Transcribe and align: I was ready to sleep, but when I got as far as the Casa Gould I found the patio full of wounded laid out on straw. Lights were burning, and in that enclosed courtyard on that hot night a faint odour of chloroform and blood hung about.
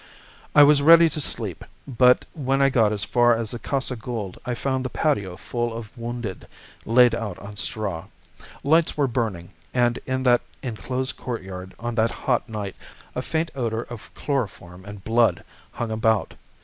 I 0.55 0.63
was 0.63 0.81
ready 0.81 1.09
to 1.11 1.21
sleep, 1.21 1.63
but 1.87 2.25
when 2.33 2.59
I 2.59 2.69
got 2.69 2.91
as 2.91 3.03
far 3.03 3.35
as 3.35 3.51
the 3.51 3.59
Casa 3.59 3.95
Gould 3.95 4.39
I 4.47 4.55
found 4.55 4.83
the 4.83 4.89
patio 4.89 5.37
full 5.37 5.77
of 5.77 5.95
wounded 5.95 6.47
laid 6.85 7.13
out 7.13 7.37
on 7.37 7.55
straw. 7.55 8.05
Lights 8.63 8.97
were 8.97 9.05
burning, 9.05 9.51
and 9.75 9.99
in 10.07 10.23
that 10.23 10.41
enclosed 10.63 11.17
courtyard 11.17 11.75
on 11.77 11.93
that 12.01 12.09
hot 12.09 12.49
night 12.49 12.75
a 13.13 13.21
faint 13.21 13.51
odour 13.53 13.83
of 13.91 14.11
chloroform 14.15 14.85
and 14.85 15.03
blood 15.03 15.43
hung 15.73 15.91
about. 15.91 16.33